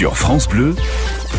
[0.00, 0.74] Sur France Bleu,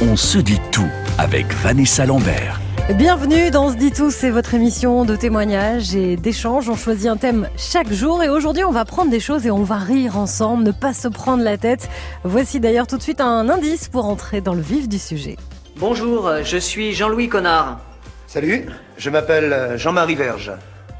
[0.03, 2.61] on se dit tout avec Vanessa Lambert.
[2.93, 6.69] Bienvenue dans Se dit tout, c'est votre émission de témoignages et d'échanges.
[6.69, 9.63] On choisit un thème chaque jour et aujourd'hui on va prendre des choses et on
[9.63, 11.89] va rire ensemble, ne pas se prendre la tête.
[12.23, 15.37] Voici d'ailleurs tout de suite un indice pour entrer dans le vif du sujet.
[15.77, 17.79] Bonjour, je suis Jean-Louis Connard.
[18.27, 20.51] Salut, je m'appelle Jean-Marie Verge.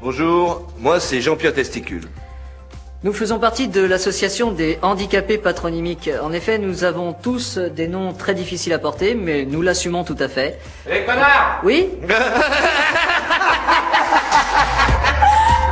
[0.02, 2.08] Bonjour, moi c'est Jean-Pierre Testicule.
[3.04, 6.08] Nous faisons partie de l'association des handicapés patronymiques.
[6.22, 10.14] En effet, nous avons tous des noms très difficiles à porter, mais nous l'assumons tout
[10.20, 10.60] à fait.
[10.88, 11.88] Hé connard Oui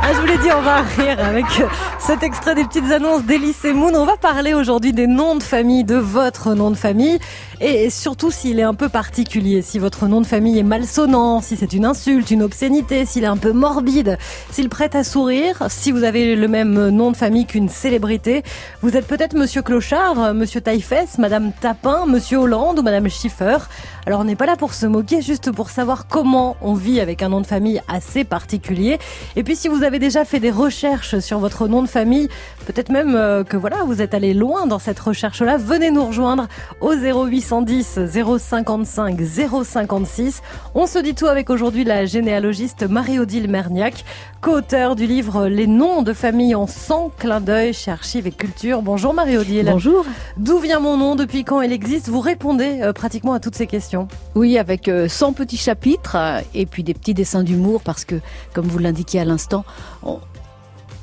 [0.03, 1.45] Ah, je vous l'ai dit, on va rire avec
[1.99, 3.93] cet extrait des petites annonces d'Elysée Moon.
[3.93, 7.19] On va parler aujourd'hui des noms de famille, de votre nom de famille.
[7.63, 11.55] Et surtout s'il est un peu particulier, si votre nom de famille est malsonnant, si
[11.55, 14.17] c'est une insulte, une obscénité, s'il est un peu morbide,
[14.49, 18.41] s'il prête à sourire, si vous avez le même nom de famille qu'une célébrité.
[18.81, 23.57] Vous êtes peut-être Monsieur Clochard, Monsieur Taillefesse, Madame Tapin, Monsieur Hollande ou Madame Schiffer.
[24.07, 27.21] Alors on n'est pas là pour se moquer, juste pour savoir comment on vit avec
[27.21, 28.97] un nom de famille assez particulier.
[29.35, 32.27] Et puis si vous avez déjà fait des recherches sur votre nom de famille,
[32.65, 36.47] peut-être même euh, que voilà, vous êtes allé loin dans cette recherche-là, venez nous rejoindre
[36.79, 36.95] au
[37.51, 37.99] 0810
[38.39, 39.19] 055
[39.65, 40.41] 056.
[40.73, 44.05] On se dit tout avec aujourd'hui la généalogiste Marie-Odile Merniac,
[44.39, 48.81] co-auteur du livre Les noms de famille en 100 clins d'œil chez Archives et Culture.
[48.81, 49.69] Bonjour Marie-Odile.
[49.69, 50.05] Bonjour.
[50.37, 52.07] D'où vient mon nom Depuis quand il existe?
[52.07, 54.07] Vous répondez euh, pratiquement à toutes ces questions.
[54.35, 58.15] Oui, avec 100 euh, petits chapitres euh, et puis des petits dessins d'humour parce que,
[58.53, 59.65] comme vous l'indiquiez à l'instant,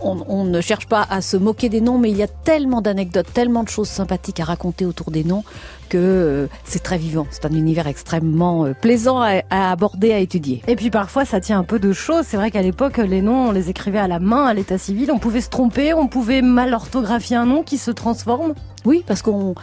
[0.01, 3.27] on, ne cherche pas à se moquer des noms, mais il y a tellement d'anecdotes,
[3.33, 5.45] tellement de choses sympathiques à raconter autour des noms
[5.89, 7.27] que euh, c'est très vivant.
[7.31, 10.62] C'est un univers extrêmement plaisant à, aborder, à étudier.
[10.69, 12.27] Et puis parfois, ça tient un peu de choses.
[12.28, 15.11] C'est vrai qu'à l'époque, les noms, on les écrivait à la main, à l'état civil.
[15.12, 18.55] On pouvait se tromper, on pouvait mal orthographier un nom qui se transforme.
[18.84, 19.55] Oui, parce qu'on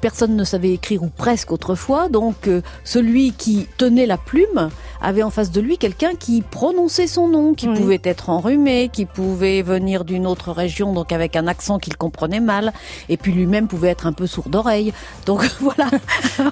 [0.00, 4.70] personne ne savait écrire ou presque autrefois, donc euh, celui qui tenait la plume
[5.02, 9.06] avait en face de lui quelqu'un qui prononçait son nom, qui pouvait être enrhumé, qui
[9.06, 12.72] pouvait venir d'une autre région, donc avec un accent qu'il comprenait mal,
[13.08, 14.92] et puis lui-même pouvait être un peu sourd d'oreille.
[15.26, 15.90] Donc voilà,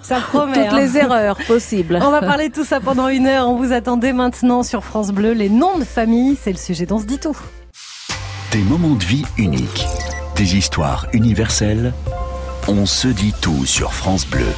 [0.03, 0.69] ça promet.
[0.69, 1.05] Toutes les hein.
[1.05, 1.99] erreurs possibles.
[2.03, 3.49] On va parler de tout ça pendant une heure.
[3.49, 5.33] On vous attendait maintenant sur France Bleu.
[5.33, 7.37] Les noms de famille, c'est le sujet dont se dit tout.
[8.53, 9.87] Des moments de vie uniques,
[10.37, 11.93] des histoires universelles
[12.71, 14.53] on se dit tout sur France Bleu.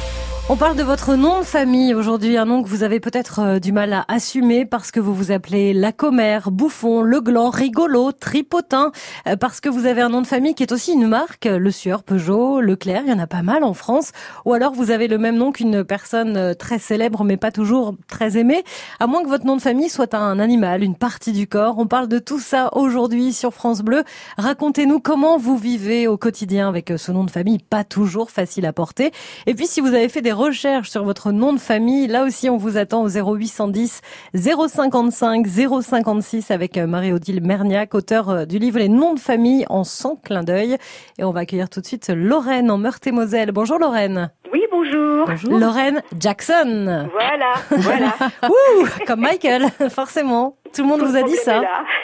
[0.51, 3.59] On parle de votre nom de famille aujourd'hui, un nom que vous avez peut-être euh,
[3.59, 8.11] du mal à assumer parce que vous vous appelez la commère, bouffon, le gland, rigolo,
[8.11, 8.91] tripotin,
[9.29, 11.71] euh, parce que vous avez un nom de famille qui est aussi une marque, le
[11.71, 14.11] Sueur, Peugeot, Leclerc, il y en a pas mal en France,
[14.43, 17.95] ou alors vous avez le même nom qu'une personne euh, très célèbre mais pas toujours
[18.09, 18.65] très aimée,
[18.99, 21.75] à moins que votre nom de famille soit un animal, une partie du corps.
[21.77, 24.03] On parle de tout ça aujourd'hui sur France Bleu.
[24.37, 28.73] Racontez-nous comment vous vivez au quotidien avec ce nom de famille, pas toujours facile à
[28.73, 29.13] porter.
[29.45, 32.49] Et puis si vous avez fait des recherche sur votre nom de famille, là aussi
[32.49, 34.01] on vous attend au 0810
[34.33, 39.83] 055 056 avec euh, Marie-Odile Merniac, auteur euh, du livre Les noms de famille en
[39.83, 40.77] 100 clins d'œil.
[41.19, 43.51] Et on va accueillir tout de suite Lorraine en Meurthe-et-Moselle.
[43.51, 44.31] Bonjour Lorraine.
[44.51, 45.27] Oui, bonjour.
[45.27, 45.59] Bonjour.
[45.59, 47.07] Lorraine Jackson.
[47.11, 48.13] Voilà, voilà.
[48.49, 50.57] Ouh, comme Michael, forcément.
[50.73, 51.61] Tout le monde vous a dit ça.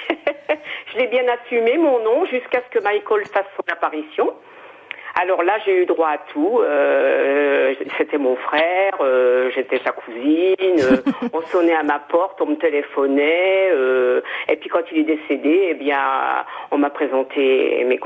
[0.94, 4.32] Je l'ai bien assumé, mon nom, jusqu'à ce que Michael fasse son apparition.
[5.20, 6.60] Alors là, j'ai eu droit à tout.
[6.62, 10.56] Euh, c'était mon frère, euh, j'étais sa cousine.
[10.80, 10.98] Euh,
[11.34, 13.72] on sonnait à ma porte, on me téléphonait.
[14.50, 16.00] et puis quand il est décédé, eh bien,
[16.72, 18.00] on m'a présenté mes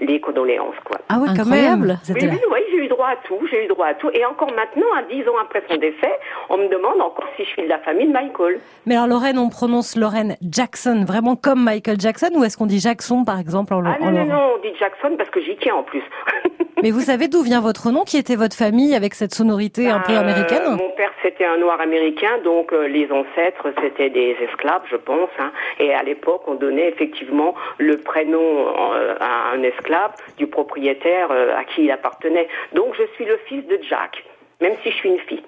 [0.00, 0.98] les condoléances, quoi.
[1.08, 1.98] Ah oui, incroyable.
[2.08, 3.40] Oui, oui, oui, j'ai eu droit à tout.
[3.50, 4.10] J'ai eu droit à tout.
[4.12, 6.12] Et encore maintenant, à dix ans après son décès,
[6.50, 8.60] on me demande encore si je suis de la famille de Michael.
[8.86, 12.80] Mais alors Lorraine, on prononce Lorraine Jackson, vraiment comme Michael Jackson, ou est-ce qu'on dit
[12.80, 15.76] Jackson, par exemple en, Ah non, non, non, on dit Jackson parce que j'y tiens
[15.76, 16.02] en plus.
[16.82, 20.00] Mais vous savez d'où vient votre nom Qui était votre famille avec cette sonorité un
[20.00, 20.62] peu euh, américaine?
[20.70, 25.30] Mon père c'était un noir américain, donc euh, les ancêtres c'était des esclaves, je pense.
[25.38, 25.52] Hein.
[25.78, 31.64] et à l'époque, on donnait effectivement le prénom euh, à un esclave du propriétaire à
[31.64, 32.48] qui il appartenait.
[32.74, 34.24] Donc je suis le fils de Jack,
[34.60, 35.42] même si je suis une fille.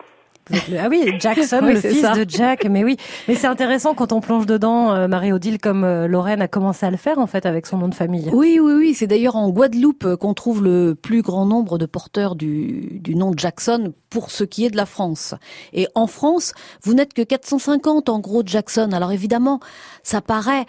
[0.79, 2.67] Ah oui, Jackson, le fils de Jack.
[2.69, 2.97] Mais oui,
[3.29, 6.91] mais c'est intéressant quand on plonge dedans, euh, Marie-Odile, comme euh, Lorraine a commencé à
[6.91, 8.29] le faire en fait avec son nom de famille.
[8.32, 8.94] Oui, oui, oui.
[8.94, 13.32] C'est d'ailleurs en Guadeloupe qu'on trouve le plus grand nombre de porteurs du, du nom
[13.37, 15.35] Jackson pour ce qui est de la France.
[15.73, 16.52] Et en France,
[16.82, 18.91] vous n'êtes que 450 en gros Jackson.
[18.93, 19.61] Alors évidemment,
[20.02, 20.67] ça paraît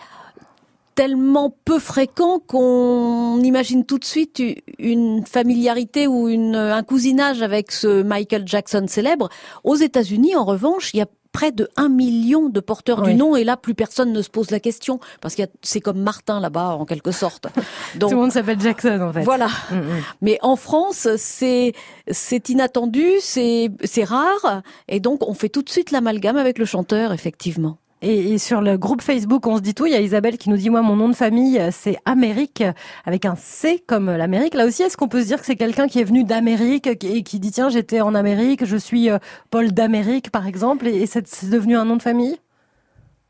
[0.96, 4.42] tellement peu fréquent qu'on imagine tout de suite
[4.80, 9.30] une familiarité ou une, un cousinage avec ce Michael Jackson célèbre.
[9.64, 13.36] Aux États-Unis, en revanche, il y a près de 1 million de porteurs du nom
[13.36, 16.76] et là plus personne ne se pose la question parce que c'est comme Martin là-bas
[16.76, 17.48] en quelque sorte.
[17.96, 19.24] Donc, Tout le monde s'appelle Jackson en fait.
[19.24, 19.48] Voilà.
[19.72, 20.04] Mm, mm.
[20.22, 21.74] Mais en France, c'est
[22.10, 26.66] c'est inattendu, c'est c'est rare et donc on fait tout de suite l'amalgame avec le
[26.66, 27.78] chanteur effectivement.
[28.04, 29.86] Et, sur le groupe Facebook, on se dit tout.
[29.86, 32.64] Il y a Isabelle qui nous dit moi mon nom de famille c'est Amérique
[33.06, 34.56] avec un C comme l'Amérique.
[34.56, 37.24] Là aussi, est-ce qu'on peut se dire que c'est quelqu'un qui est venu d'Amérique et
[37.24, 39.20] qui dit tiens j'étais en Amérique, je suis euh,
[39.52, 42.38] Paul d'Amérique par exemple et, c'est devenu un nom de famille?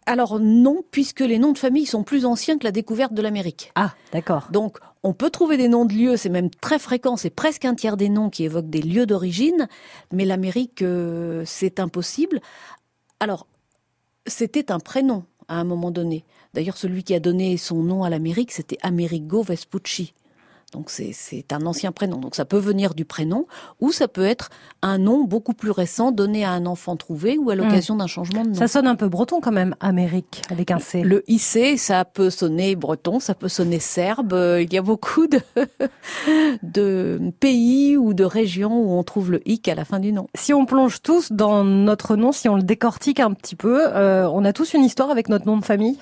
[0.06, 3.72] Alors non, puisque les noms de famille sont plus anciens que la découverte de l'Amérique.
[3.76, 4.48] Ah, d'accord.
[4.52, 7.76] Donc on peut trouver des noms de lieux, c'est même très fréquent, c'est presque un
[7.76, 9.68] tiers des noms qui évoquent des lieux d'origine,
[10.14, 12.40] mais l'Amérique, euh, c'est impossible.
[13.20, 13.46] Alors,
[14.28, 16.24] c'était un prénom à un moment donné.
[16.54, 20.14] D'ailleurs, celui qui a donné son nom à l'Amérique, c'était Amerigo Vespucci.
[20.72, 22.18] Donc c'est un ancien prénom.
[22.18, 23.46] Donc ça peut venir du prénom
[23.82, 24.50] ou ça peut être
[24.82, 28.44] un nom beaucoup plus récent donné à un enfant trouvé ou à l'occasion d'un changement
[28.44, 28.56] de nom.
[28.56, 31.02] Ça sonne un peu breton quand même, Amérique, avec un C.
[31.02, 34.34] Le IC, ça peut sonner breton, ça peut sonner serbe.
[34.62, 35.42] Il y a beaucoup de,
[36.64, 40.28] de pays ou de régions où on trouve le hic à la fin du nom.
[40.36, 44.26] Si on plonge tous dans notre nom, si on le décortique un petit peu, euh,
[44.30, 45.98] on a tous une histoire avec notre nom de famille?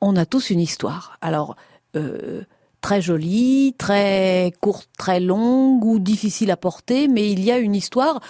[0.00, 1.18] On a tous une histoire.
[1.20, 1.56] Alors...
[1.96, 2.42] Euh,
[2.80, 7.74] très jolie, très courte, très longue ou difficile à porter, mais il y a une
[7.74, 8.20] histoire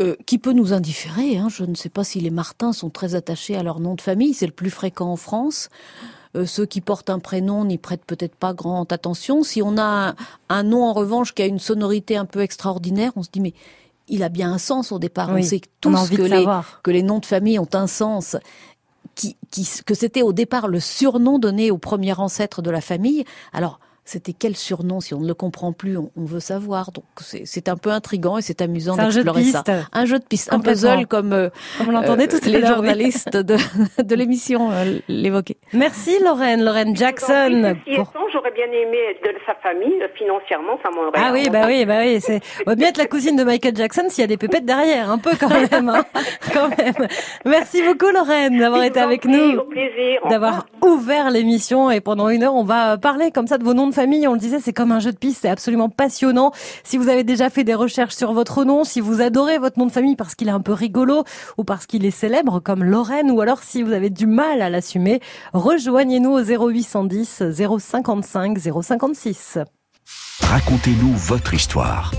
[0.00, 1.36] euh, qui peut nous indifférer.
[1.36, 1.48] Hein.
[1.48, 4.34] Je ne sais pas si les Martins sont très attachés à leur nom de famille,
[4.34, 5.68] c'est le plus fréquent en France.
[6.36, 9.44] Euh, ceux qui portent un prénom n'y prêtent peut-être pas grande attention.
[9.44, 10.14] Si on a
[10.48, 13.54] un, nom en revanche qui a une sonorité un peu extraordinaire, on se dit mais
[14.08, 15.30] il a bien un sens au départ.
[15.30, 16.44] on sait tous que les,
[16.82, 18.36] que les noms de famille ont un sens
[19.86, 23.24] que c'était au départ le surnom donné au premier ancêtre de la famille.
[23.52, 26.92] Alors, c'était quel surnom Si on ne le comprend plus, on, veut savoir.
[26.92, 29.64] Donc c'est un peu intrigant et c'est amusant d'explorer ça.
[29.92, 31.48] Un jeu de piste, un puzzle comme, euh,
[31.78, 33.56] comme l'entendait euh, les journalistes de,
[34.02, 35.56] de l'émission euh, l'évoquaient.
[35.72, 37.76] Merci Lorraine, Lorraine Jackson.
[38.32, 41.12] J'aurais bien aimé être de sa famille financièrement, ça m'aurait.
[41.14, 42.40] Ah oui, bah oui, bah oui, c'est.
[42.66, 45.10] On va bien être la cousine de Michael Jackson s'il y a des pépettes derrière,
[45.10, 46.04] un peu quand même, hein,
[46.52, 47.08] quand même.
[47.44, 49.62] Merci beaucoup Lorraine d'avoir été avec nous,
[50.28, 53.86] d'avoir ouvert l'émission et pendant une heure on va parler comme ça de vos noms
[53.86, 56.52] de famille, on le disait, c'est comme un jeu de piste, c'est absolument passionnant.
[56.82, 59.86] Si vous avez déjà fait des recherches sur votre nom, si vous adorez votre nom
[59.86, 61.24] de famille parce qu'il est un peu rigolo
[61.56, 64.68] ou parce qu'il est célèbre comme Lorraine ou alors si vous avez du mal à
[64.68, 65.20] l'assumer,
[65.52, 67.42] rejoignez-nous au 0810
[67.78, 69.58] 055 056.
[70.40, 72.12] Racontez-nous votre histoire.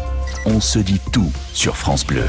[0.45, 2.25] On se dit tout sur France Bleu.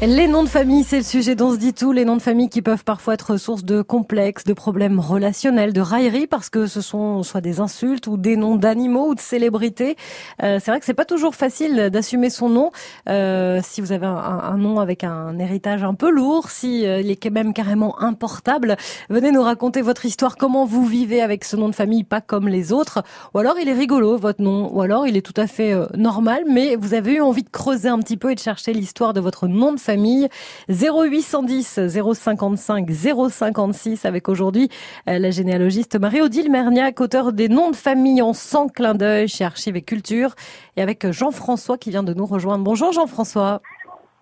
[0.00, 1.90] Les noms de famille, c'est le sujet dont se dit tout.
[1.90, 5.80] Les noms de famille qui peuvent parfois être source de complexes, de problèmes relationnels, de
[5.80, 9.96] railleries, parce que ce sont soit des insultes ou des noms d'animaux ou de célébrités.
[10.44, 12.70] Euh, c'est vrai que c'est pas toujours facile d'assumer son nom.
[13.08, 17.10] Euh, si vous avez un, nom avec un héritage un peu lourd, si euh, il
[17.10, 18.76] est même carrément importable,
[19.10, 20.36] venez nous raconter votre histoire.
[20.36, 23.02] Comment vous vivez avec ce nom de famille, pas comme les autres,
[23.34, 26.44] ou alors il est rigolo votre nom, ou alors il est tout à fait normal,
[26.48, 29.20] mais vous avez eu envie de creuser un petit peu et de chercher l'histoire de
[29.20, 29.87] votre nom de famille.
[29.96, 32.86] 0810 055
[33.30, 34.68] 056 avec aujourd'hui
[35.08, 39.44] euh, la généalogiste Marie-Odile Merniac, auteur des noms de famille en 100 clins d'œil chez
[39.44, 40.34] Archives et Culture
[40.76, 42.64] et avec Jean-François qui vient de nous rejoindre.
[42.64, 43.60] Bonjour Jean-François.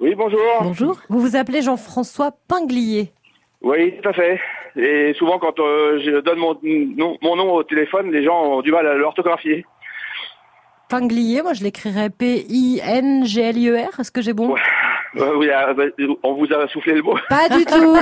[0.01, 0.41] Oui, bonjour.
[0.61, 0.99] Bonjour.
[1.09, 3.13] Vous vous appelez Jean-François Pinglier.
[3.63, 4.41] Oui, tout à fait.
[4.77, 8.87] Et souvent, quand euh, je donne mon nom, au téléphone, les gens ont du mal
[8.87, 9.65] à l'orthographier.
[10.89, 13.99] Pinglier, moi je l'écrirais P-I-N-G-L-I-E-R.
[13.99, 14.53] Est-ce que j'ai bon?
[14.53, 14.61] Oui,
[15.21, 15.85] ah, bah,
[16.23, 17.17] on vous a soufflé le mot.
[17.29, 17.97] Pas du tout.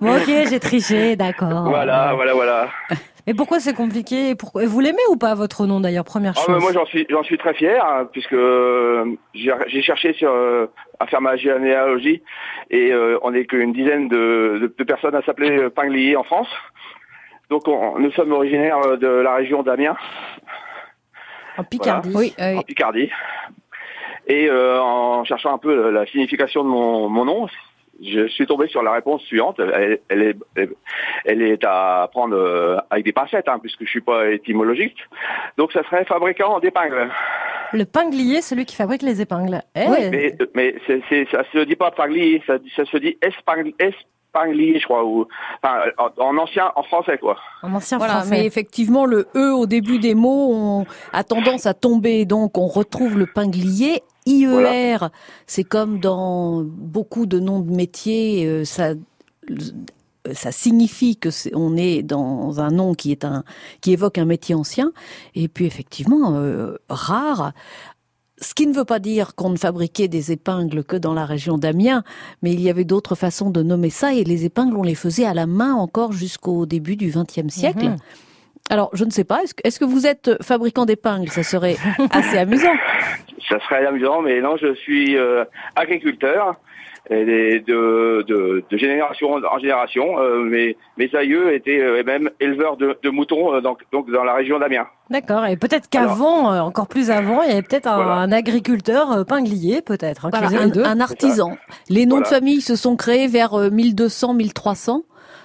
[0.00, 1.64] ok, j'ai triché, d'accord.
[1.68, 2.68] Voilà, voilà, voilà.
[3.26, 4.64] Et pourquoi c'est compliqué pourquoi...
[4.66, 6.60] Vous l'aimez ou pas votre nom d'ailleurs Première ah, chose.
[6.60, 9.04] moi j'en suis j'en suis très fier hein, puisque euh,
[9.34, 10.66] j'ai cherché sur euh,
[10.98, 12.22] à faire ma généalogie
[12.70, 16.48] et euh, on n'est qu'une dizaine de, de, personnes à s'appeler Pinglier en France.
[17.50, 19.96] Donc nous sommes originaires de la région d'Amiens.
[21.56, 22.12] En Picardie.
[22.14, 23.10] Oui, En Picardie.
[24.30, 27.48] Et euh, en cherchant un peu la signification de mon, mon nom,
[28.00, 29.58] je suis tombé sur la réponse suivante.
[29.58, 30.70] Elle, elle, est,
[31.24, 34.96] elle est à prendre euh, avec des pincettes, hein, puisque je suis pas étymologiste.
[35.58, 37.10] Donc, ça serait fabricant d'épingles.
[37.72, 39.62] Le pinglier, celui qui fabrique les épingles.
[39.74, 39.88] Eh.
[39.88, 43.72] Oui, mais, mais c'est, ça se dit pas pinglier, ça, ça se dit espingle,
[44.32, 45.26] Pinglier, je crois, ou
[45.62, 47.36] en, ancien, en français, quoi.
[47.62, 48.30] En ancien français.
[48.30, 53.18] Mais effectivement, le e au début des mots a tendance à tomber, donc on retrouve
[53.18, 54.02] le pinglier.
[54.30, 54.98] IER,
[55.46, 58.94] c'est comme dans beaucoup de noms de métiers, euh, ça
[60.32, 63.44] ça signifie que est, on est dans un nom qui est un
[63.80, 64.92] qui évoque un métier ancien
[65.34, 67.52] et puis effectivement euh, rare
[68.42, 71.58] Ce qui ne veut pas dire qu'on ne fabriquait des épingles que dans la région
[71.58, 72.04] d'Amiens,
[72.42, 75.26] mais il y avait d'autres façons de nommer ça et les épingles, on les faisait
[75.26, 77.88] à la main encore jusqu'au début du XXe siècle.
[77.88, 77.96] Mhm.
[78.70, 81.28] Alors, je ne sais pas, est-ce que, est-ce que vous êtes fabricant d'épingles?
[81.30, 81.76] Ça serait
[82.12, 82.72] assez amusant.
[83.48, 85.44] Ça serait amusant, mais non, je suis euh,
[85.76, 86.54] agriculteur
[87.08, 90.20] et des- de, de, de génération en génération.
[90.20, 94.22] Euh, mes, mes aïeux étaient euh, même éleveurs de, de moutons euh, donc, donc dans
[94.22, 94.86] la région d'Amiens.
[95.08, 95.44] D'accord.
[95.46, 98.12] Et peut-être qu'avant, euh, encore plus avant, il y avait peut-être un, Voilà.
[98.12, 101.56] un agriculteur euh, pinglier, peut-être, hein, qui Voilà, faisait un, un artisan.
[101.88, 105.02] Les noms de famille se sont créés vers euh, 1200, 1300.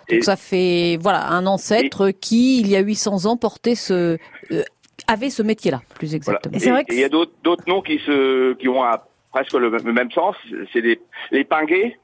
[0.10, 4.18] Donc Et- ça fait voilà un ancêtre qui, il y a 800 ans, portait ce
[4.52, 4.64] euh,
[5.08, 6.16] avait ce métier-là, plus Voilà.
[6.18, 6.56] exactement.
[6.56, 9.00] Et c'est vrai que il y a d'autres d'autres noms qui se qui ont un-
[9.32, 10.36] presque le, même- le même sens.
[10.72, 11.00] C'est les
[11.32, 11.98] les pingués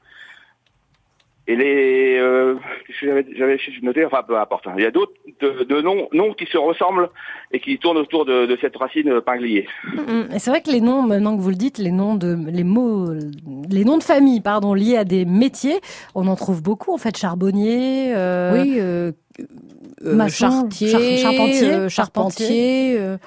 [1.52, 2.56] et les euh,
[2.88, 4.68] qu'est-ce que j'avais noté enfin peu importe.
[4.68, 4.74] hein.
[4.78, 7.10] Il y a d'autres de, de noms noms qui se ressemblent
[7.52, 9.68] et qui tournent autour de, de cette racine pinglier.
[9.94, 12.38] Mm, Et c'est vrai que les noms, maintenant que vous le dites, les noms de,
[12.50, 13.08] les mots,
[13.70, 15.80] les noms de famille, pardon, liés à des métiers,
[16.16, 19.12] on en trouve beaucoup, en fait, charbonnier, euh, oui, euh,
[20.06, 23.18] euh, maçon, chartier, char- charpentier, euh, charpentier, euh,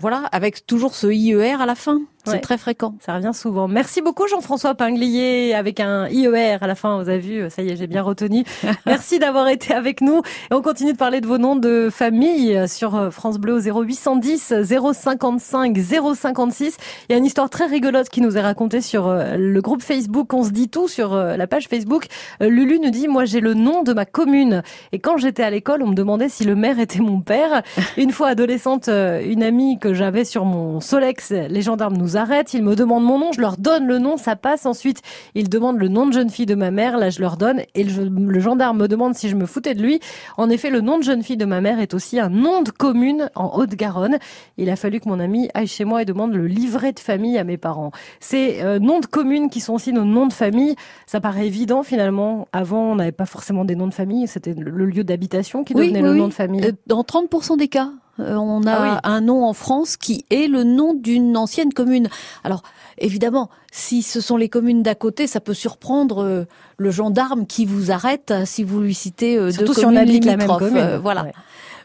[0.00, 2.00] voilà, avec toujours ce IER à la fin.
[2.26, 2.40] C'est Ouais.
[2.40, 2.94] très fréquent.
[3.00, 3.68] Ça revient souvent.
[3.68, 7.02] Merci beaucoup Jean-François Pinglier avec un IER à la fin.
[7.02, 8.44] Vous avez vu, ça y est, j'ai bien retenu.
[8.86, 10.22] Merci d'avoir été avec nous.
[10.50, 13.60] Et on continue de parler de vos noms de famille sur euh, France Bleu au
[13.84, 14.54] 0810
[14.92, 15.76] 055
[16.14, 16.76] 056.
[17.08, 19.82] Il y a une histoire très rigolote qui nous est racontée sur euh, le groupe
[19.82, 20.32] Facebook.
[20.34, 22.06] On se dit tout sur euh, la page Facebook.
[22.40, 24.62] Lulu nous dit, moi j'ai le nom de ma commune.
[24.92, 27.62] Et quand j'étais à l'école, on me demandait si le maire était mon père.
[27.96, 32.62] Une fois adolescente, une amie que j'avais sur mon Solex, les gendarmes nous arrêtent, ils
[32.62, 34.66] me demandent mon nom, je leur donne le nom, ça passe.
[34.66, 35.02] Ensuite,
[35.34, 37.84] ils demandent le nom de jeune fille de ma mère, là je leur donne, et
[37.84, 40.00] le, le gendarme me demande si je me foutais de lui.
[40.36, 42.70] En effet, le nom de jeune fille de ma mère est aussi un nom de
[42.70, 44.18] commune en Haute-Garonne.
[44.56, 47.38] Il a fallu que mon ami aille chez moi et demande le livret de famille
[47.38, 47.90] à mes parents.
[48.20, 50.74] Ces euh, noms de communes qui sont aussi nos noms de famille,
[51.06, 52.48] ça paraît évident finalement.
[52.52, 55.88] Avant, on n'avait pas forcément des noms de famille, c'était le lieu d'habitation qui Oui,
[55.88, 56.30] devenait oui, le nom oui.
[56.30, 56.64] de famille.
[56.64, 58.98] Euh, Dans 30% des cas, on a Ah oui.
[59.04, 62.08] un nom en France qui est le nom d'une ancienne commune.
[62.44, 62.62] Alors,
[62.98, 66.44] évidemment, si ce sont les communes d'à côté, ça peut surprendre euh,
[66.78, 69.94] le gendarme qui vous arrête euh, si vous lui citez euh, Surtout deux si on
[69.96, 70.76] habite la même commune.
[70.78, 71.24] Euh, voilà.
[71.24, 71.32] Ouais.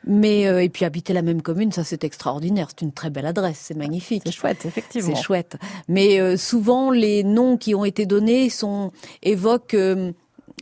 [0.08, 2.68] Mais euh, et puis habiter la même commune, ça c'est extraordinaire.
[2.72, 4.24] C'est une très belle adresse, c'est magnifique.
[4.26, 5.14] C'est chouette, effectivement.
[5.16, 5.58] C'est chouette.
[5.88, 10.12] Mais euh, souvent, les noms qui ont été donnés sont évoquent euh,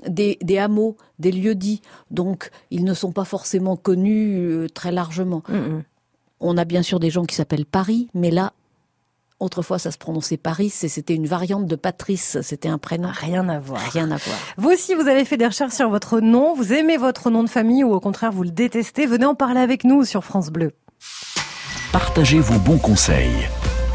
[0.07, 1.81] des, des hameaux, des lieux dits.
[2.11, 5.43] Donc, ils ne sont pas forcément connus euh, très largement.
[5.47, 5.83] Mm, mm.
[6.41, 8.53] On a bien sûr des gens qui s'appellent Paris, mais là,
[9.39, 12.37] autrefois, ça se prononçait Paris, et c'était une variante de Patrice.
[12.41, 13.09] C'était un prénom.
[13.11, 13.81] Rien à voir.
[13.91, 14.37] Rien à voir.
[14.57, 17.49] Vous aussi, vous avez fait des recherches sur votre nom, vous aimez votre nom de
[17.49, 20.71] famille ou au contraire vous le détestez, venez en parler avec nous sur France Bleu.
[21.91, 23.47] Partagez vos bons conseils.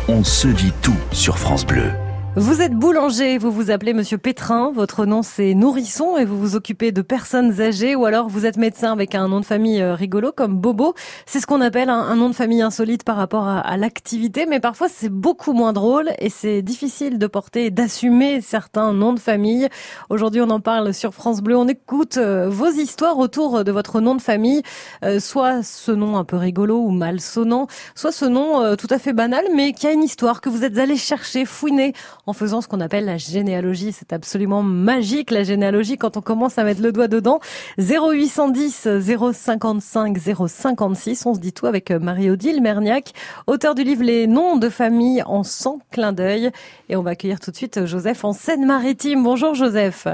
[0.09, 2.04] On se dit tout sur France Bleu.
[2.37, 6.57] Vous êtes boulanger, vous vous appelez Monsieur Pétrin, votre nom c'est Nourrisson et vous vous
[6.57, 9.95] occupez de personnes âgées ou alors vous êtes médecin avec un nom de famille euh,
[9.95, 10.95] rigolo comme Bobo.
[11.27, 14.89] C'est ce qu'on appelle un, nom de famille insolite par rapport à, l'activité, mais parfois
[14.89, 19.69] c'est beaucoup moins drôle et c'est difficile de porter et d'assumer certains noms de famille.
[20.11, 24.01] Aujourd'hui on en parle sur France Bleu, on écoute euh, vos histoires autour de votre
[24.01, 24.63] nom de famille,
[25.05, 29.13] euh, soit ce nom un peu rigolo ou malsonnant, soit ce nom tout à fait
[29.13, 31.93] banal mais qui a une histoire que vous êtes allé chercher, fouiner
[32.27, 33.93] en faisant ce qu'on appelle la généalogie.
[33.93, 37.41] C'est absolument magique la généalogie quand on commence à mettre le doigt dedans.
[37.79, 38.89] 0810
[39.33, 41.27] 055 056.
[41.27, 43.13] On se dit tout avec euh, Marie-Odile Merniac,
[43.47, 46.51] auteur du livre Les noms de famille en 100 clins d'œil.
[46.89, 49.23] Et on va accueillir tout de suite Joseph en Seine-Maritime.
[49.23, 50.07] Bonjour Joseph.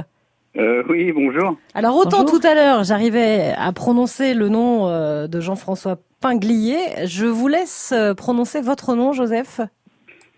[0.56, 1.56] Euh, oui, bonjour.
[1.74, 2.40] Alors autant Bonjour.
[2.40, 7.92] tout à l'heure j'arrivais à prononcer le nom euh, de Jean-François Pinglier, je vous laisse
[7.96, 9.60] euh, prononcer votre nom Joseph.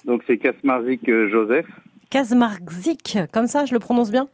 [0.04, 1.66] Donc c'est Kasmarzik euh, Joseph.
[2.11, 4.28] Kazmarzik, comme ça je le prononce bien?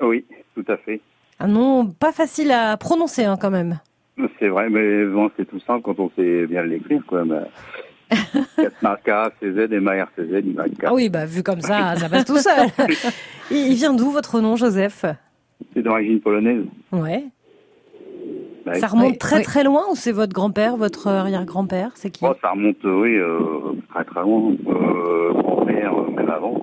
[0.00, 1.00] Oui, tout à fait.
[1.38, 3.80] Un nom pas facile à prononcer hein, quand même.
[4.38, 7.24] C'est vrai, mais bon, c'est tout simple quand on sait bien l'écrire, quoi.
[7.24, 7.40] Mais...
[8.56, 10.84] Kasmarka, CZ, M-A-R-C-Z, YK.
[10.84, 12.68] Ah oui, bah vu comme ça, ça passe tout seul.
[13.50, 15.04] il il vient d'où votre nom, Joseph?
[15.74, 16.64] C'est d'origine polonaise.
[16.92, 17.24] Ouais.
[18.70, 18.78] Ouais.
[18.78, 19.42] Ça remonte Oui, très oui.
[19.42, 21.90] très loin ou c'est votre grand-père, votre arrière-grand-père?
[21.94, 22.24] C'est qui?
[22.24, 23.38] Bon, ça remonte, euh, oui, euh,
[23.92, 24.52] très très loin.
[24.68, 26.54] Euh, grand-mère, euh, même avant.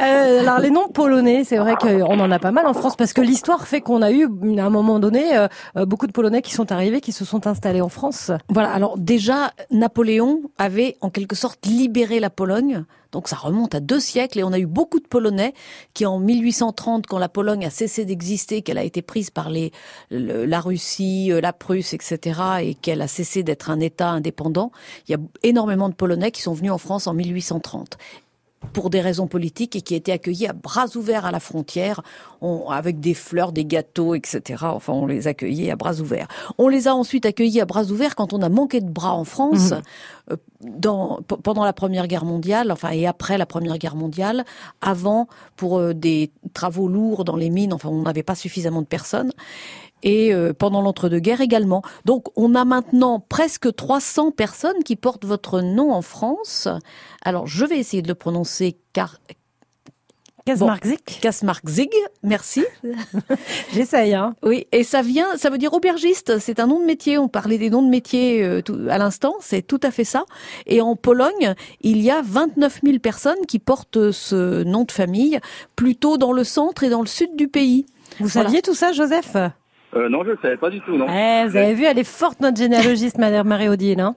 [0.00, 3.12] Euh, alors les noms polonais, c'est vrai qu'on en a pas mal en France parce
[3.12, 4.24] que l'histoire fait qu'on a eu
[4.58, 7.46] à un moment donné euh, euh, beaucoup de Polonais qui sont arrivés, qui se sont
[7.46, 8.30] installés en France.
[8.48, 12.84] Voilà, alors déjà, Napoléon avait en quelque sorte libéré la Pologne.
[13.12, 15.54] Donc ça remonte à deux siècles et on a eu beaucoup de Polonais
[15.94, 19.50] qui en 1830, quand la Pologne a cessé d'exister, qu'elle a été prise par
[20.10, 24.72] la Russie, la Prusse, etc., et qu'elle a cessé d'être un État indépendant,
[25.06, 27.98] il y a énormément de Polonais qui sont venus en France en 1830
[28.72, 32.02] pour des raisons politiques et qui étaient accueillis à bras ouverts à la frontière,
[32.68, 34.64] avec des fleurs, des gâteaux, etc.
[34.64, 36.28] Enfin, on les accueillait à bras ouverts.
[36.58, 39.24] On les a ensuite accueillis à bras ouverts quand on a manqué de bras en
[39.24, 39.82] France, mmh.
[40.32, 44.44] euh, dans, pendant la Première Guerre mondiale, enfin et après la Première Guerre mondiale,
[44.80, 47.72] avant pour euh, des travaux lourds dans les mines.
[47.72, 49.32] Enfin, on n'avait pas suffisamment de personnes
[50.02, 51.82] et euh, pendant l'entre-deux-guerres également.
[52.04, 56.68] Donc on a maintenant presque 300 personnes qui portent votre nom en France.
[57.24, 59.18] Alors je vais essayer de le prononcer car
[60.44, 61.90] Kasmarkzig.
[62.22, 62.64] merci.
[63.72, 64.14] J'essaye.
[64.14, 64.34] Hein.
[64.42, 66.38] Oui, et ça vient, ça veut dire aubergiste.
[66.38, 67.16] C'est un nom de métier.
[67.16, 69.34] On parlait des noms de métier euh, à l'instant.
[69.40, 70.24] C'est tout à fait ça.
[70.66, 75.38] Et en Pologne, il y a 29 000 personnes qui portent ce nom de famille,
[75.76, 77.86] plutôt dans le centre et dans le sud du pays.
[78.18, 79.36] Vous saviez tout ça, Joseph?
[79.94, 81.06] Euh, non, je ne savais pas du tout, non.
[81.08, 84.16] Eh, vous avez vu, elle est forte, notre généalogiste, Madame Marie-Odile, hein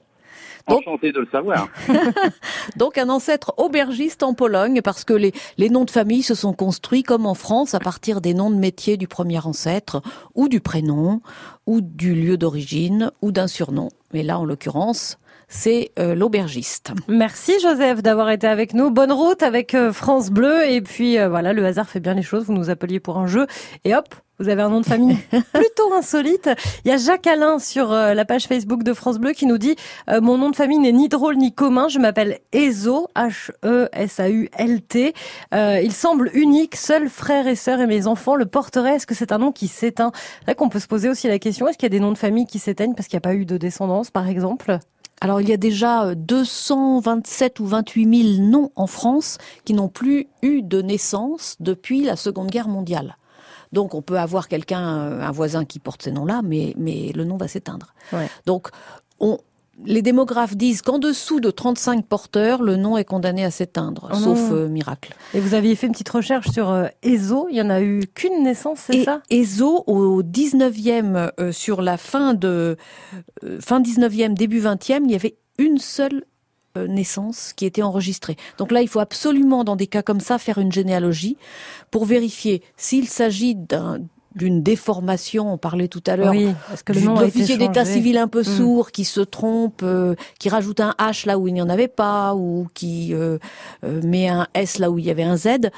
[0.67, 1.67] Enchanté de le savoir.
[2.75, 6.53] Donc un ancêtre aubergiste en Pologne, parce que les, les noms de famille se sont
[6.53, 10.01] construits comme en France à partir des noms de métier du premier ancêtre,
[10.33, 11.21] ou du prénom,
[11.67, 13.89] ou du lieu d'origine, ou d'un surnom.
[14.11, 16.93] Mais là, en l'occurrence, c'est euh, l'aubergiste.
[17.07, 18.89] Merci Joseph d'avoir été avec nous.
[18.89, 20.67] Bonne route avec euh, France Bleu.
[20.67, 22.45] Et puis voilà, le hasard fait bien les choses.
[22.45, 23.45] Vous nous appeliez pour un jeu.
[23.83, 25.17] Et hop, vous avez un nom de famille
[25.53, 26.49] plutôt insolite.
[26.83, 29.57] Il y a Jacques Alain sur euh, la page Facebook de France Bleu qui nous
[29.57, 29.75] dit
[30.09, 31.87] euh, mon nom de famille n'est ni drôle ni commun.
[31.87, 35.13] Je m'appelle Ezo H E S A U L T.
[35.53, 36.75] Euh, il semble unique.
[36.75, 38.95] Seuls frères et sœurs et mes enfants le porteraient.
[38.95, 40.11] Est-ce que c'est un nom qui s'éteint?
[40.39, 42.11] C'est vrai qu'on peut se poser aussi la question est-ce qu'il y a des noms
[42.11, 44.79] de famille qui s'éteignent parce qu'il n'y a pas eu de descendance, par exemple?
[45.21, 50.27] Alors il y a déjà 227 ou 28 000 noms en France qui n'ont plus
[50.41, 53.15] eu de naissance depuis la Seconde Guerre mondiale.
[53.75, 57.25] Donc on peut avoir quelqu'un, euh, un voisin qui porte ces noms-là, mais, mais le
[57.25, 57.93] nom va s'éteindre.
[58.45, 58.69] Donc
[59.19, 59.37] on,
[59.83, 64.15] les démographes disent qu'en dessous de 35 porteurs, le nom est condamné à s'éteindre, oh
[64.15, 65.13] sauf euh, miracle.
[65.33, 68.03] Et vous aviez fait une petite recherche sur euh, Ezo, il y en a eu
[68.13, 69.21] qu'une naissance, c'est ça?
[69.29, 72.77] Ezo, au 19e, sur la fin de
[73.59, 76.23] fin 19e, début 20e, il y avait une seule
[76.77, 78.35] euh, naissance qui était enregistrée.
[78.57, 81.37] Donc là, il faut absolument, dans des cas comme ça, faire une généalogie
[81.91, 83.57] pour vérifier s'il s'agit
[84.35, 86.49] d'une déformation, on parlait tout à l'heure, oui,
[86.87, 88.43] le d'état civil un peu mm.
[88.43, 91.87] sourd qui se trompe, euh, qui rajoute un H là où il n'y en avait
[91.87, 93.37] pas, ou qui euh,
[93.83, 95.69] met un S là où il y avait un Z.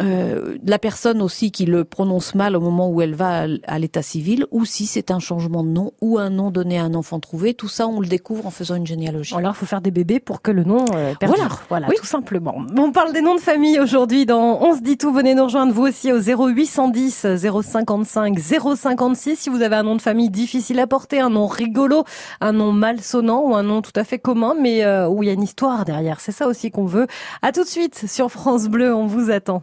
[0.00, 4.02] Euh, la personne aussi qui le prononce mal au moment où elle va à l'état
[4.02, 7.20] civil, ou si c'est un changement de nom ou un nom donné à un enfant
[7.20, 7.54] trouvé.
[7.54, 9.34] Tout ça, on le découvre en faisant une généalogie.
[9.34, 11.62] Alors, il faut faire des bébés pour que le nom euh, perdure.
[11.68, 12.56] Voilà, tout simplement.
[12.76, 15.12] On parle des noms de famille aujourd'hui dans On se dit tout.
[15.12, 20.02] Venez nous rejoindre vous aussi au 0810 055 056 si vous avez un nom de
[20.02, 22.04] famille difficile à porter, un nom rigolo,
[22.40, 25.30] un nom malsonnant ou un nom tout à fait commun, mais euh, où il y
[25.30, 26.20] a une histoire derrière.
[26.20, 27.06] C'est ça aussi qu'on veut.
[27.42, 28.94] À tout de suite sur France Bleu.
[28.94, 29.62] On vous attend.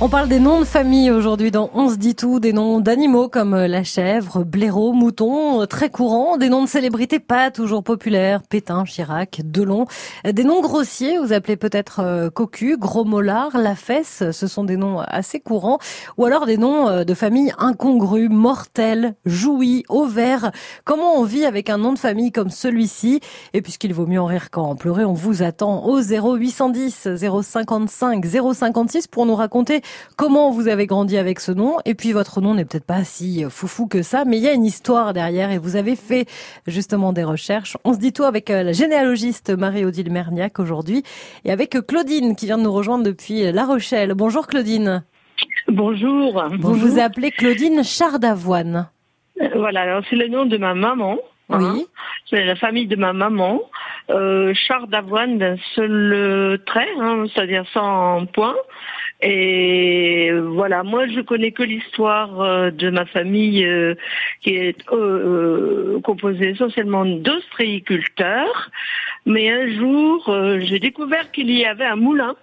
[0.00, 3.28] On parle des noms de famille aujourd'hui dans On se dit tout, des noms d'animaux
[3.28, 7.84] comme euh, la chèvre, blaireau, mouton, euh, très courants, des noms de célébrités pas toujours
[7.84, 9.86] populaires, Pétain, Chirac, Delon,
[10.24, 14.76] des noms grossiers, vous appelez peut-être euh, cocu, gros mollard, la fesse, ce sont des
[14.76, 15.78] noms assez courants,
[16.18, 20.50] ou alors des noms de famille incongrus, mortels, jouis, vert.
[20.84, 23.20] Comment on vit avec un nom de famille comme celui-ci?
[23.54, 29.06] Et puisqu'il vaut mieux en rire qu'en pleurer, on vous attend au 0810 055 056
[29.06, 29.83] pour nous raconter
[30.16, 31.76] comment vous avez grandi avec ce nom.
[31.84, 34.52] Et puis votre nom n'est peut-être pas si foufou que ça, mais il y a
[34.52, 36.26] une histoire derrière et vous avez fait
[36.66, 37.76] justement des recherches.
[37.84, 41.02] On se dit tout avec euh, la généalogiste Marie-Odile Merniac aujourd'hui
[41.44, 44.14] et avec Claudine qui vient de nous rejoindre depuis La Rochelle.
[44.14, 45.02] Bonjour Claudine.
[45.68, 46.44] Bonjour.
[46.60, 48.88] Vous vous appelez Claudine Chardavoine.
[49.40, 51.18] Euh, voilà, alors c'est le nom de ma maman.
[51.50, 51.58] Hein.
[51.74, 51.86] Oui.
[52.30, 53.60] c'est la famille de ma maman.
[54.10, 58.54] Euh, char d'avoine d'un seul trait, hein, c'est-à-dire sans point.
[59.26, 63.94] Et voilà, moi je connais que l'histoire euh, de ma famille euh,
[64.42, 68.70] qui est euh, composée essentiellement d'ostréiculteurs.
[69.24, 72.36] Mais un jour, j'ai découvert qu'il y avait un moulin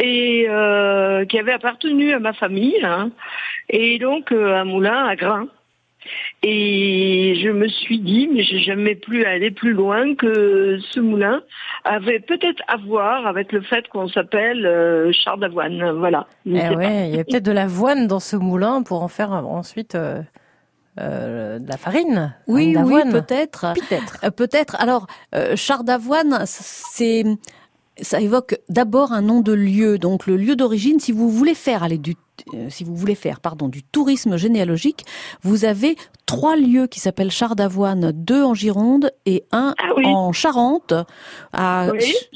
[0.00, 0.48] et
[1.28, 3.12] qui avait appartenu à ma famille, hein,
[3.68, 5.46] et donc un moulin à grains.
[6.44, 11.40] Et je me suis dit, mais j'ai jamais pu aller plus loin que ce moulin
[11.84, 15.92] avait peut-être à voir avec le fait qu'on s'appelle euh, char d'avoine.
[15.98, 16.26] Voilà.
[16.44, 19.94] Eh ouais, il y a peut-être de l'avoine dans ce moulin pour en faire ensuite.
[19.94, 20.20] Euh,
[21.00, 23.72] euh, de la farine Oui, oui, peut-être.
[23.72, 24.30] Peut-être.
[24.34, 24.76] peut-être.
[24.78, 25.06] Alors,
[25.54, 27.24] char d'avoine, c'est
[27.96, 31.00] ça évoque d'abord un nom de lieu, donc le lieu d'origine.
[31.00, 32.14] Si vous voulez faire aller du
[32.54, 35.04] euh, si vous voulez faire pardon du tourisme généalogique,
[35.42, 40.32] vous avez trois lieux qui s'appellent Char d'Avoine, deux en Gironde et un ah en
[40.32, 40.94] Charente,
[41.52, 41.88] à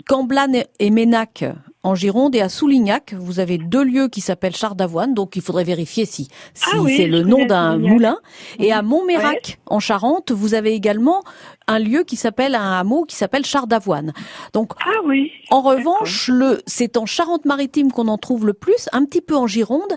[0.06, 1.44] Camblan et Ménac
[1.86, 5.42] en Gironde et à Soulignac, vous avez deux lieux qui s'appellent Char d'Avoine, donc il
[5.42, 8.18] faudrait vérifier si, si ah c'est le nom d'un moulin.
[8.58, 11.22] Et à Montmérac, en Charente, vous avez également
[11.68, 14.12] un lieu qui s'appelle un hameau qui s'appelle Char d'Avoine.
[14.52, 15.30] Donc, ah oui.
[15.50, 19.46] En revanche, le, c'est en Charente-Maritime qu'on en trouve le plus, un petit peu en
[19.46, 19.96] Gironde,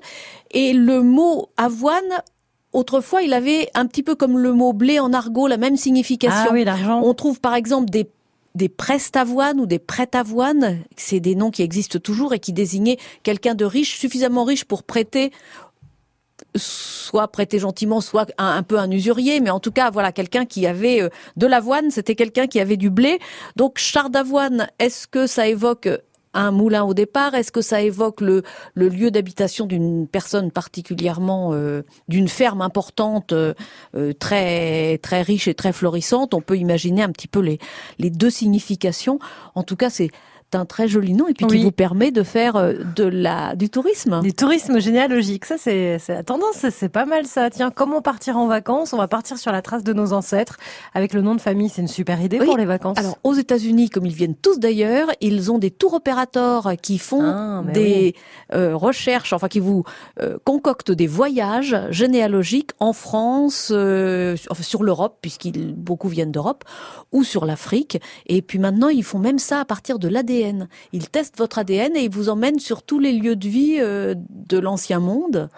[0.52, 2.22] et le mot avoine
[2.72, 6.50] Autrefois, il avait un petit peu comme le mot blé en argot la même signification.
[6.50, 7.02] Ah oui, l'argent.
[7.04, 8.08] On trouve par exemple des
[8.56, 13.56] des prestavoines ou des prêtavoines, c'est des noms qui existent toujours et qui désignaient quelqu'un
[13.56, 15.32] de riche, suffisamment riche pour prêter
[16.56, 20.66] soit prêter gentiment, soit un, peu un usurier, mais en tout cas, voilà, quelqu'un qui
[20.66, 23.20] avait euh, de l'avoine, c'était quelqu'un qui avait du blé.
[23.56, 25.90] Donc, char d'avoine, est-ce que ça évoque
[26.34, 28.44] un moulin au départ Est-ce que ça évoque le,
[28.76, 33.54] lieu d'habitation d'une personne particulièrement, euh, d'une ferme importante, euh,
[33.96, 36.34] euh, très très riche et très florissante?
[36.34, 37.60] On peut imaginer un petit peu les,
[37.98, 39.20] les deux significations.
[39.56, 40.12] En tout cas, c'est
[40.56, 43.70] un très joli nom et puis qui vous permet de faire euh, de la du
[43.70, 44.22] tourisme.
[44.22, 47.50] Du tourisme généalogique, ça c'est la tendance, c'est pas mal ça.
[47.50, 48.94] Tiens, comment partir en vacances?
[48.94, 50.58] On va partir sur la trace de nos ancêtres
[50.94, 52.98] avec le nom de famille, c'est une super idée pour les vacances.
[52.98, 57.24] Alors aux États-Unis, comme ils viennent tous d'ailleurs, ils ont des tours opérateurs qui font
[57.24, 58.16] ah, des
[58.54, 59.84] euh, recherches, enfin qui vous
[60.22, 66.64] euh, concoctent des voyages généalogiques en France, enfin, sur l'Europe puisqu'ils beaucoup viennent d'Europe
[67.12, 68.00] ou sur l'Afrique.
[68.26, 70.39] Et puis maintenant, ils font même ça à partir de l'ADN
[70.94, 74.16] il teste votre ADN et il vous emmène sur tous les lieux de vie euh,
[74.18, 75.50] de l'ancien monde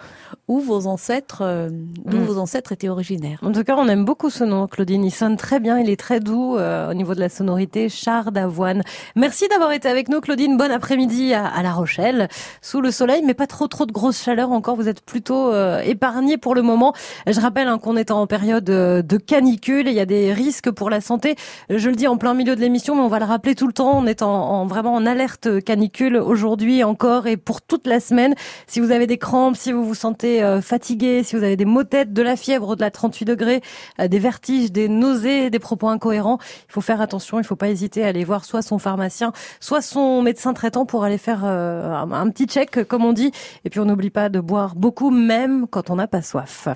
[0.52, 1.70] où vos ancêtres, euh,
[2.04, 2.24] d'où mm.
[2.24, 3.38] vos ancêtres étaient originaires.
[3.42, 5.02] En tout cas, on aime beaucoup ce nom, Claudine.
[5.02, 7.88] Il sonne très bien, il est très doux euh, au niveau de la sonorité.
[7.88, 8.82] Char d'avoine.
[9.16, 10.58] Merci d'avoir été avec nous, Claudine.
[10.58, 12.28] Bon après-midi à, La Rochelle,
[12.60, 14.76] sous le soleil, mais pas trop trop de grosse chaleur encore.
[14.76, 16.92] Vous êtes plutôt épargné pour le moment.
[17.26, 19.88] Je rappelle hein, qu'on est en période de canicule.
[19.88, 21.36] Et il y a des risques pour la santé.
[21.70, 23.72] Je le dis en plein milieu de l'émission, mais on va le rappeler tout le
[23.72, 23.96] temps.
[23.96, 28.34] On est en vraiment en alerte canicule aujourd'hui encore et pour toute la semaine.
[28.66, 31.64] Si vous avez des crampes, si vous vous sentez euh, fatigué, si vous avez des
[31.64, 33.62] maux têtes, de la fièvre de la 38 degrés,
[34.00, 37.38] euh, des vertiges, des nausées, des propos incohérents, il faut faire attention.
[37.38, 40.86] Il ne faut pas hésiter à aller voir soit son pharmacien, soit son médecin traitant
[40.86, 43.32] pour aller faire euh, un petit check, comme on dit.
[43.64, 46.68] Et puis on n'oublie pas de boire beaucoup, même quand on n'a pas soif.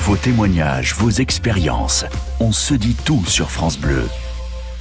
[0.00, 2.04] Vos témoignages, vos expériences,
[2.40, 4.04] on se dit tout sur France Bleu.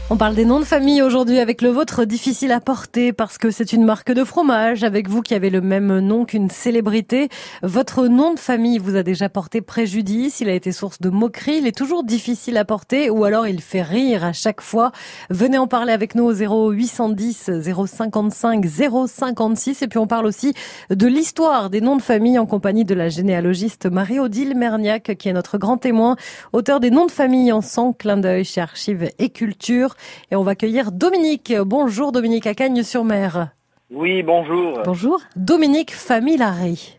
[0.09, 3.51] On parle des noms de famille aujourd'hui avec le vôtre difficile à porter parce que
[3.51, 7.29] c'est une marque de fromage avec vous qui avez le même nom qu'une célébrité.
[7.63, 11.59] Votre nom de famille vous a déjà porté préjudice, il a été source de moquerie,
[11.59, 14.91] il est toujours difficile à porter ou alors il fait rire à chaque fois.
[15.29, 18.65] Venez en parler avec nous au 0810 055
[19.07, 20.53] 056 et puis on parle aussi
[20.89, 25.33] de l'histoire des noms de famille en compagnie de la généalogiste Marie-Odile Merniac qui est
[25.33, 26.17] notre grand témoin,
[26.51, 29.92] auteur des noms de famille en 100 clin d'œil chez Archives et Culture.
[30.31, 31.53] Et on va accueillir Dominique.
[31.65, 33.49] Bonjour Dominique à Cagnes-sur-Mer.
[33.91, 34.81] Oui, bonjour.
[34.85, 35.19] Bonjour.
[35.35, 36.97] Dominique Familari.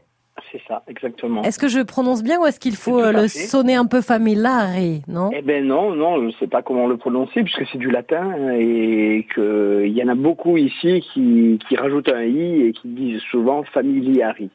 [0.51, 1.43] C'est ça, exactement.
[1.43, 5.31] Est-ce que je prononce bien ou est-ce qu'il faut le sonner un peu Familari, non?
[5.33, 8.53] Eh ben non, non, je ne sais pas comment le prononcer puisque c'est du latin
[8.53, 13.23] et qu'il y en a beaucoup ici qui, qui rajoutent un i et qui disent
[13.31, 14.51] souvent Familiari.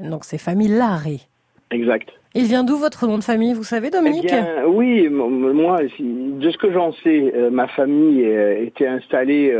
[0.00, 1.28] Donc c'est Familari.
[1.72, 2.10] Exact.
[2.34, 6.56] Il vient d'où votre nom de famille, vous savez, Dominique eh Oui, moi, de ce
[6.56, 9.52] que j'en sais, euh, ma famille euh, était installée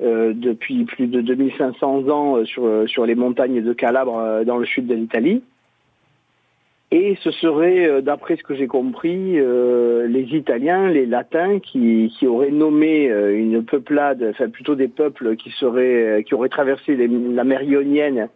[0.00, 4.86] euh, depuis plus de 2500 ans sur, sur les montagnes de Calabre, dans le sud
[4.86, 5.42] de l'Italie.
[6.90, 12.50] Et ce serait, d'après ce que j'ai compris, les Italiens, les Latins, qui, qui auraient
[12.50, 18.28] nommé une peuplade, enfin plutôt des peuples qui seraient, qui auraient traversé la mer Ionienne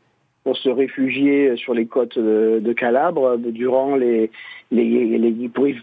[0.45, 4.31] pour se réfugier sur les côtes de, Calabre durant les,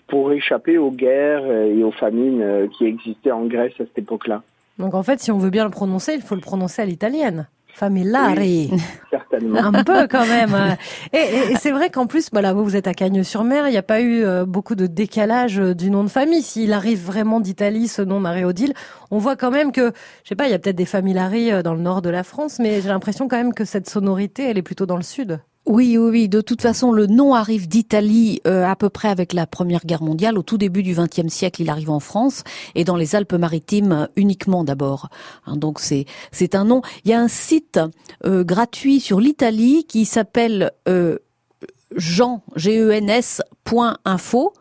[0.07, 4.41] pour, échapper aux guerres et aux famines qui existaient en Grèce à cette époque-là.
[4.77, 7.47] Donc en fait, si on veut bien le prononcer, il faut le prononcer à l'italienne.
[7.79, 8.71] Famillari.
[9.09, 9.59] certainement.
[9.59, 10.75] Un peu quand même.
[11.13, 14.01] Et, c'est vrai qu'en plus, voilà, vous, vous êtes à Cagnes-sur-Mer, il n'y a pas
[14.01, 16.41] eu euh, beaucoup de décalage euh, du nom de famille.
[16.41, 18.73] S'il arrive vraiment d'Italie, ce nom Marie-Odile,
[19.11, 21.63] on voit quand même que, je sais pas, il y a peut-être des familles euh,
[21.63, 24.57] dans le nord de la France, mais j'ai l'impression quand même que cette sonorité, elle
[24.57, 25.39] est plutôt dans le sud.
[25.69, 26.29] Oui, oui, oui.
[26.29, 30.01] De toute façon, le nom arrive d'Italie euh, à peu près avec la Première Guerre
[30.01, 30.39] mondiale.
[30.39, 34.63] Au tout début du XXe siècle, il arrive en France et dans les Alpes-Maritimes uniquement
[34.63, 35.09] d'abord.
[35.45, 36.81] Hein, donc c'est c'est un nom.
[37.05, 37.79] Il y a un site
[38.25, 41.19] euh, gratuit sur l'Italie qui s'appelle euh,
[41.95, 44.53] Jean G N S point info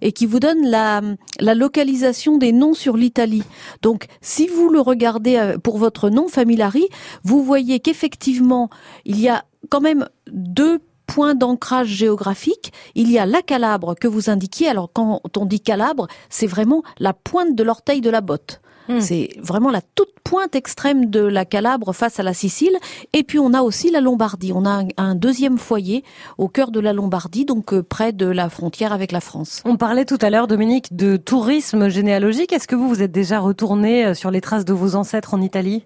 [0.00, 1.02] et qui vous donne la,
[1.38, 3.44] la localisation des noms sur l'Italie.
[3.82, 6.88] Donc, si vous le regardez euh, pour votre nom, Familari,
[7.22, 8.70] vous voyez qu'effectivement,
[9.04, 12.72] il y a quand même deux points d'ancrage géographique.
[12.94, 14.68] Il y a la Calabre que vous indiquiez.
[14.68, 18.60] Alors, quand on dit Calabre, c'est vraiment la pointe de l'orteil de la botte.
[18.88, 19.00] Hmm.
[19.00, 22.76] C'est vraiment la toute pointe extrême de la Calabre face à la Sicile.
[23.12, 24.52] Et puis on a aussi la Lombardie.
[24.54, 26.04] On a un, un deuxième foyer
[26.38, 29.62] au cœur de la Lombardie, donc euh, près de la frontière avec la France.
[29.64, 32.52] On parlait tout à l'heure, Dominique, de tourisme généalogique.
[32.52, 35.42] Est-ce que vous vous êtes déjà retourné euh, sur les traces de vos ancêtres en
[35.42, 35.84] Italie?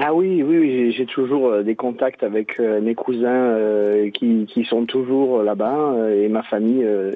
[0.00, 4.08] Ah oui, oui, oui, j'ai- j'ai toujours euh, des contacts avec euh, mes cousins euh,
[4.10, 7.12] qui, qui sont toujours là-bas et ma famille euh,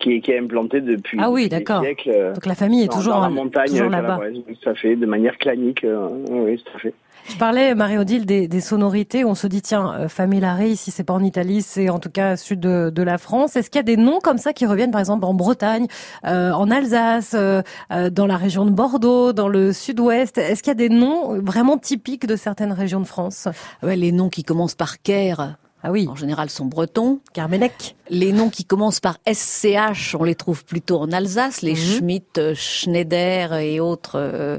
[0.00, 1.82] qui, est- qui est implantée depuis, Ah oui, d'accord.
[1.82, 2.32] siècles.
[2.34, 4.18] Donc la famille est dans- toujours dans la en- montagne toujours là-bas.
[4.66, 5.84] à fait, de manière clanique.
[5.84, 6.94] euh, oui, à fait.
[7.28, 9.24] Je parlais, Marie-Odile, des, des sonorités.
[9.24, 12.36] On se dit, tiens, euh, Familari, si c'est pas en Italie, c'est en tout cas
[12.36, 13.56] sud de, de la France.
[13.56, 15.86] Est-ce qu'il y a des noms comme ça qui reviennent, par exemple, en Bretagne,
[16.24, 17.62] euh, en Alsace, euh,
[17.92, 20.38] euh, dans la région de Bordeaux, dans le sud-ouest?
[20.38, 23.48] Est-ce qu'il y a des noms vraiment typiques de certaines régions de France?
[23.82, 25.56] Ouais, les noms qui commencent par Caire,
[25.88, 27.20] Ah oui, en général, sont bretons.
[27.32, 27.94] Carmenec.
[28.10, 31.76] Les noms qui commencent par SCH, on les trouve plutôt en Alsace, les Mhm.
[31.76, 34.58] Schmitt, euh, Schneider et autres euh,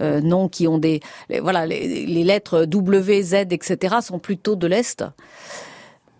[0.00, 1.00] euh, noms qui ont des...
[1.30, 3.96] les- voilà, les, les lettres W, Z, etc.
[4.02, 5.02] sont plutôt de l'Est.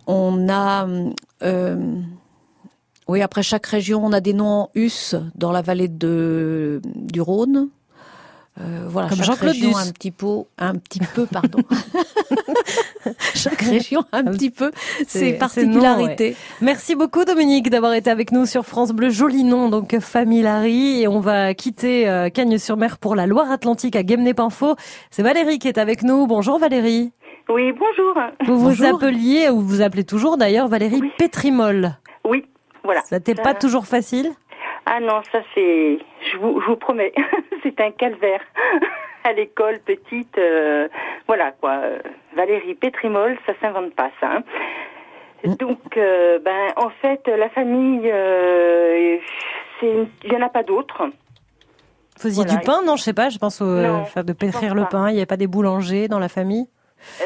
[0.08, 0.88] On a...
[1.44, 1.94] euh,
[3.06, 7.20] oui, après chaque région, on a des noms en us dans la vallée de, du
[7.20, 7.68] Rhône.
[8.60, 9.88] Euh, voilà, Comme chaque Jean-Claude région Duss.
[9.88, 11.58] un petit peu, un petit peu, pardon.
[13.34, 14.72] chaque région un petit peu
[15.06, 16.34] ses particularités.
[16.60, 19.10] Merci beaucoup Dominique d'avoir été avec nous sur France Bleu.
[19.10, 24.74] Joli nom donc Familari et on va quitter euh, Cagnes-sur-Mer pour la Loire-Atlantique à Guemnay-Pinfo.
[25.10, 26.26] C'est Valérie qui est avec nous.
[26.26, 27.12] Bonjour Valérie.
[27.48, 28.14] Oui, bonjour.
[28.46, 31.12] Vous vous appeliez ou vous appelez toujours d'ailleurs Valérie Oui.
[31.16, 31.96] Pétrimol.
[32.24, 32.44] Oui,
[32.84, 33.02] voilà.
[33.02, 34.32] Ça n'était pas toujours facile
[34.90, 35.98] Ah non, ça c'est,
[36.30, 37.12] je vous, je vous promets,
[37.62, 38.40] c'est un calvaire.
[39.24, 40.88] À l'école, petite, euh,
[41.26, 41.80] voilà quoi.
[42.34, 44.28] Valérie Pétrimol, ça s'invente pas ça.
[44.36, 44.42] hein.
[45.44, 45.54] Mm.
[45.56, 49.18] Donc, euh, ben, en fait, la famille, euh,
[49.82, 51.02] il y en a pas d'autres.
[51.06, 51.12] Vous
[52.22, 52.58] faisiez Voilà.
[52.60, 53.28] du pain Non, je sais pas.
[53.28, 55.10] Je pense au Non, faire de pétrir le pain.
[55.10, 56.66] Il n'y avait pas des boulangers dans la famille?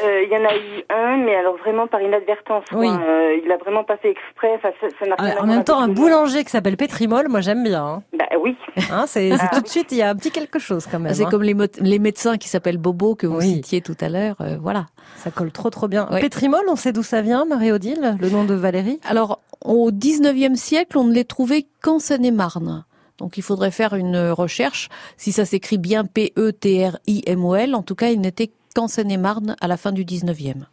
[0.03, 2.63] Il y en a eu un, mais alors vraiment par inadvertance.
[2.73, 2.87] Oui.
[2.87, 4.59] Euh, il a vraiment pas fait exprès.
[4.61, 7.41] Ça, ça n'a rien à Ah, En même temps, un boulanger qui s'appelle Pétrimol, moi
[7.41, 7.83] j'aime bien.
[7.85, 8.03] hein.
[8.17, 8.55] Bah oui.
[8.91, 9.63] Hein, c'est c'est Ah tout oui.
[9.63, 11.13] de suite, il y a un petit quelque chose quand même.
[11.13, 11.29] C'est hein.
[11.29, 13.53] comme les, médecins qui s'appellent Bobo que vous Oui.
[13.55, 14.35] citiez tout à l'heure.
[14.41, 14.85] euh, voilà.
[15.17, 16.07] Ça colle trop trop bien.
[16.11, 16.19] Oui.
[16.21, 18.99] Pétrimol, on sait d'où ça vient, Marie-Odile, le nom de Valérie?
[19.07, 22.85] Alors, au 19e siècle, on ne les trouvait qu'en Seine-et-Marne.
[23.19, 24.89] Donc, il faudrait faire une recherche.
[25.17, 29.91] Si ça s'écrit bien P-E-T-R-I-M-O-L, en tout cas, ils n'étaient qu'en Seine-et-Marne à la fin
[29.91, 30.65] du 19e.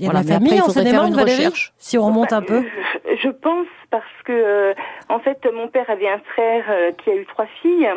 [0.00, 1.72] Il y a Voilà, de mais la famille après, en Seine-et-Marne, une Valérie recherche.
[1.78, 2.62] Si on remonte un peu.
[3.22, 4.74] Je, pense parce que euh,
[5.08, 7.88] en fait mon père avait un frère euh, qui a eu trois filles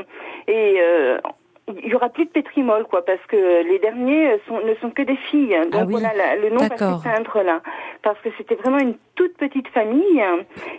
[0.47, 1.19] et euh,
[1.67, 5.03] il y aura plus de pétrimol quoi parce que les derniers sont, ne sont que
[5.03, 5.55] des filles.
[5.71, 5.91] Donc Ah oui.
[5.91, 7.61] voilà la- le nom va s'éteindre là
[8.01, 10.23] parce que c'était vraiment une toute petite famille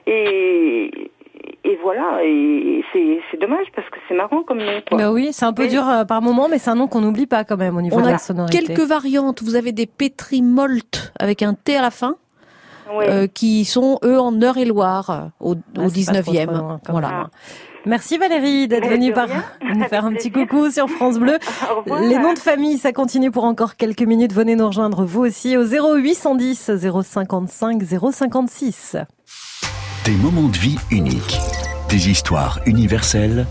[0.07, 1.11] et
[1.65, 4.99] et voilà et c'est c'est dommage parce que c'est marrant comme nom quoi.
[4.99, 7.27] Bah oui, c'est un peu dur euh, par moment, mais c'est un nom qu'on n'oublie
[7.27, 8.59] pas quand même au niveau On de a la sonorité.
[8.63, 9.43] quelques variantes.
[9.43, 12.17] Vous avez des pétrimolt avec un T à la fin,
[12.93, 13.09] Ouais.
[13.09, 16.47] euh, qui sont, eux, en Eure-et-Loire, au, Ah, au c'est pas trop, 19e.
[16.47, 17.31] trop loin, quand voilà.
[17.87, 19.27] Merci Valérie d'être venue par
[19.75, 21.39] nous faire un petit coucou sur France Bleu.
[22.09, 24.33] Les noms de famille, ça continue pour encore quelques minutes.
[24.33, 26.71] Venez nous rejoindre vous aussi au 0810
[27.03, 28.97] 055 056.
[30.05, 31.39] Des moments de vie uniques.
[31.89, 33.47] Des histoires universelles.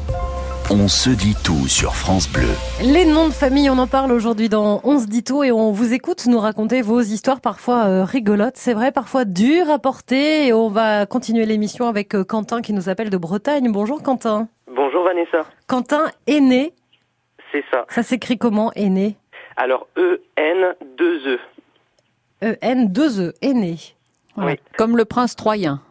[0.69, 2.49] On se dit tout sur France Bleu.
[2.83, 5.71] Les noms de famille, on en parle aujourd'hui dans On se dit tout et on
[5.71, 10.47] vous écoute nous raconter vos histoires parfois euh, rigolotes, c'est vrai, parfois dures à porter
[10.47, 13.71] et on va continuer l'émission avec euh, Quentin qui nous appelle de Bretagne.
[13.71, 14.49] Bonjour Quentin.
[14.75, 16.73] Bonjour Vanessa, Quentin aîné,
[17.53, 17.85] c'est ça.
[17.87, 19.15] ça s'écrit comment aîné
[19.55, 21.39] Alors E-N-2-E.
[22.43, 23.77] E N 2 E aîné.
[24.35, 24.51] Voilà.
[24.51, 24.59] Oui.
[24.77, 25.81] Comme le prince troyen.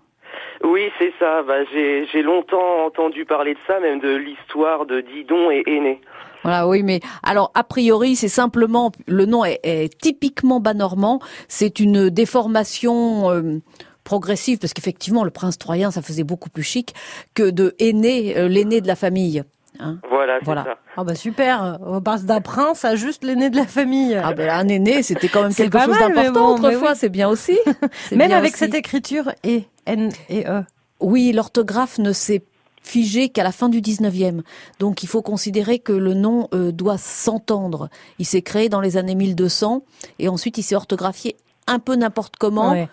[0.65, 1.43] Oui, c'est ça.
[1.43, 6.01] Bah, j'ai j'ai longtemps entendu parler de ça, même de l'histoire de Didon et Aîné.
[6.43, 11.21] Voilà, oui, mais alors a priori, c'est simplement le nom est, est typiquement bas normand.
[11.49, 13.59] C'est une déformation euh,
[14.05, 16.95] progressive parce qu'effectivement, le prince troyen, ça faisait beaucoup plus chic
[17.35, 19.43] que de aîné, euh, l'aîné de la famille.
[19.79, 19.99] Hein.
[20.11, 20.65] Voilà, Voilà.
[20.65, 20.75] ça.
[20.97, 24.15] Ah bah super, on passe d'un prince à juste l'aîné de la famille.
[24.23, 26.61] Ah ben un aîné, c'était quand même C'est quelque pas chose mal, mais d'important bon,
[26.61, 26.97] mais autrefois, oui.
[26.99, 27.59] c'est bien aussi.
[28.13, 28.59] Même bien avec aussi.
[28.59, 30.63] cette écriture E, N et E.
[31.01, 32.43] Oui, l'orthographe ne s'est
[32.83, 34.41] figé qu'à la fin du 19e.
[34.79, 37.89] Donc il faut considérer que le nom euh, doit s'entendre.
[38.19, 39.83] Il s'est créé dans les années 1200
[40.19, 42.73] et ensuite il s'est orthographié un peu n'importe comment.
[42.73, 42.89] Ouais.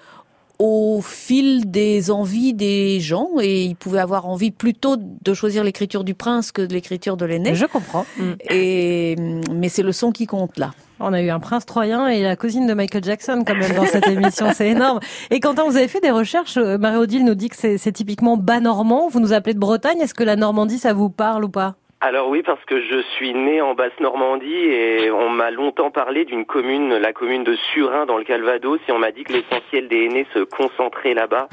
[0.59, 6.03] au fil des envies des gens et ils pouvaient avoir envie plutôt de choisir l'écriture
[6.03, 7.53] du prince que de l'écriture de l'aîné.
[7.53, 8.07] Je comprends.
[8.49, 9.15] Et
[9.53, 10.73] mais c'est le son qui compte là.
[10.99, 13.85] On a eu un prince troyen et la cousine de Michael Jackson quand même dans
[13.85, 14.99] cette émission, c'est énorme.
[15.29, 18.35] Et Quentin, vous avez fait des recherches, euh, Marie-Odile nous dit que c'est c'est typiquement
[18.35, 21.49] bas normand, vous nous appelez de Bretagne, est-ce que la Normandie ça vous parle ou
[21.49, 21.75] pas?
[21.99, 26.45] Alors oui, parce que je suis né en Basse-Normandie et on m'a longtemps parlé d'une
[26.45, 30.05] commune, la commune de Surin dans le Calvados, et on m'a dit que l'essentiel des
[30.05, 31.47] aînés se concentrait là-bas.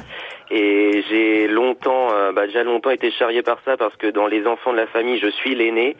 [0.50, 4.46] Et j'ai longtemps, euh, bah, déjà longtemps été charrié par ça parce que dans les
[4.46, 5.96] enfants de la famille, je suis l'aîné.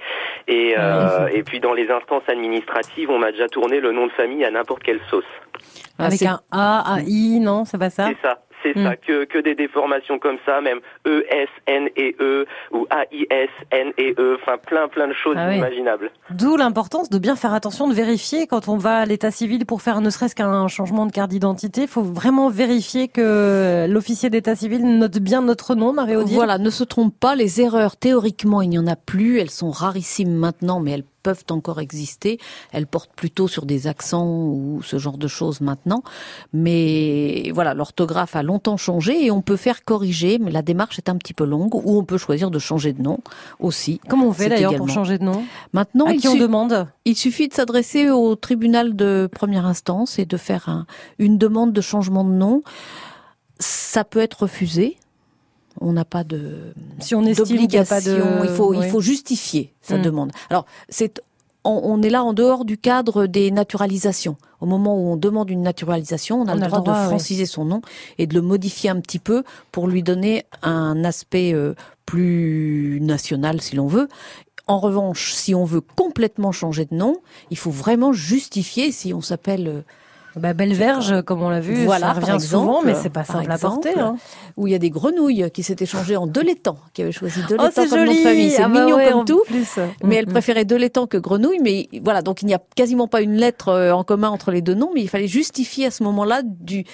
[0.47, 4.13] Et, euh, et puis dans les instances administratives, on m'a déjà tourné le nom de
[4.13, 5.25] famille à n'importe quelle sauce.
[5.99, 8.09] Avec un A, un I, non, c'est pas ça?
[8.09, 8.41] C'est ça.
[8.65, 12.87] C'est ça, que, que des déformations comme ça, même E, S, N et E, ou
[12.91, 15.55] A, I, S, N et E, enfin plein plein de choses Ah oui.
[15.59, 16.11] inimaginables.
[16.31, 19.83] D'où l'importance de bien faire attention, de vérifier quand on va à l'état civil pour
[19.83, 21.83] faire ne serait-ce qu'un changement de carte d'identité.
[21.83, 26.35] Il faut vraiment vérifier que l'officier d'état civil note bien notre nom, Marie-Odile.
[26.37, 29.71] Voilà, ne se trompe pas, les erreurs, théoriquement, il n'y en a plus, elles sont
[29.71, 32.39] rarissimes maintenant, mais elles peuvent encore exister.
[32.71, 36.05] Elles portent plutôt sur des accents ou ce genre de choses maintenant.
[36.53, 41.09] Mais voilà, l'orthographe a longtemps changé et on peut faire corriger, mais la démarche est
[41.09, 43.19] un petit peu longue, ou on peut choisir de changer de nom
[43.59, 44.01] aussi.
[44.09, 45.43] Comment on fait d'ailleurs pour changer de nom?
[45.73, 46.87] Maintenant, À il qui on demande?
[47.05, 50.87] Il suffit de s'adresser au tribunal de première instance et de faire un-
[51.19, 52.63] une demande de changement de nom.
[53.59, 54.97] Ça peut être refusé.
[55.81, 58.45] On n'a pas de Si on estime qu'il y a pas de- d'obligation.
[58.45, 58.79] Il faut, oui.
[58.83, 60.03] il faut justifier sa Mm.
[60.03, 60.33] demande.
[60.51, 61.21] Alors, c'est
[61.65, 64.37] on, on est là en dehors du cadre des naturalisations.
[64.61, 67.65] Au moment où on demande une naturalisation, on a, le, droit droit, de franciser son
[67.65, 67.81] nom
[68.19, 71.75] et de le modifier un petit peu pour lui donner un aspect euh,
[72.07, 74.09] plus national, si l'on veut.
[74.67, 77.17] En revanche, si on veut complètement changer de nom,
[77.51, 79.81] il faut vraiment justifier si on s'appelle euh,
[80.37, 83.51] bah, Belleverge, comme on l'a vu, voilà, ça revient exemple, souvent, mais c'est pas simple
[83.51, 83.99] à porter.
[83.99, 84.17] hein.
[84.57, 87.47] Où il y a des grenouilles qui s'étaient changées en Delétan, qui avaient choisi Oh,
[87.51, 88.51] Delétan c'est comme nom de joli famille.
[88.51, 89.43] C'est Ah bah mignon ouais, comme tout.
[89.47, 89.79] plus.
[90.03, 90.31] Mais Mm, elle mm.
[90.33, 91.61] préférait Delétan que grenouille.
[91.63, 94.63] Mais voilà, donc il n'y a quasiment pas une lettre euh, en commun entre les
[94.63, 96.85] deux noms, mais il fallait justifier à ce moment-là du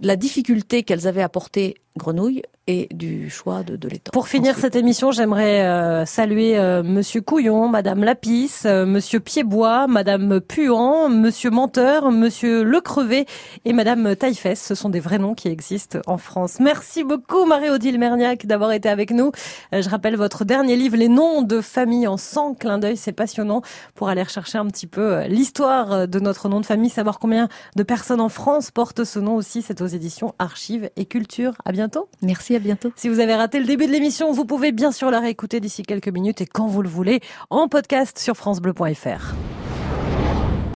[0.00, 4.10] la difficulté qu'elles avaient à porter grenouille et du choix de Delétan.
[4.12, 9.86] Pour finir cette émission, j'aimerais euh, saluer euh, Monsieur Couillon, Madame Lapis, euh, Monsieur Piedbois,
[9.86, 13.26] Madame Puant, Monsieur Menteur, Monsieur Le Crevé
[13.64, 14.64] et Madame Taillefesse.
[14.64, 16.58] Ce sont des vrais noms qui existent en France.
[16.58, 19.30] Merci beaucoup Marie-Odile Merniac d'avoir été avec nous.
[19.72, 22.96] Euh, je rappelle votre dernier livre, Les noms de famille en 100 clins d'œil.
[22.96, 23.62] C'est passionnant
[23.94, 27.18] pour aller rechercher un petit peu euh, l'histoire euh, de notre nom de famille, savoir
[27.18, 29.62] combien de personnes en France portent ce nom aussi.
[29.62, 31.54] C'est aux éditions Archives et Culture.
[31.64, 32.08] À bientôt.
[32.22, 32.92] Merci, à bientôt.
[32.96, 35.82] Si vous avez raté le début de l'émission, vous pouvez bien sûr la réécouter d'ici
[35.82, 37.20] quelques minutes et quand vous le voulez
[37.50, 39.34] en podcast sur francebleu.fr.